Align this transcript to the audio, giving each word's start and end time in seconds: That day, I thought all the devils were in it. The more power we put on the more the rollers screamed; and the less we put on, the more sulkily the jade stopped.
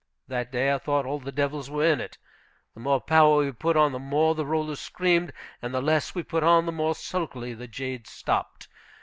That 0.27 0.51
day, 0.51 0.73
I 0.73 0.79
thought 0.79 1.05
all 1.05 1.19
the 1.19 1.31
devils 1.31 1.69
were 1.69 1.85
in 1.85 2.01
it. 2.01 2.17
The 2.73 2.79
more 2.79 2.99
power 2.99 3.37
we 3.37 3.51
put 3.51 3.77
on 3.77 3.91
the 3.91 3.99
more 3.99 4.33
the 4.33 4.47
rollers 4.47 4.79
screamed; 4.79 5.31
and 5.61 5.75
the 5.75 5.79
less 5.79 6.15
we 6.15 6.23
put 6.23 6.41
on, 6.41 6.65
the 6.65 6.71
more 6.71 6.95
sulkily 6.95 7.53
the 7.53 7.67
jade 7.67 8.07
stopped. 8.07 8.67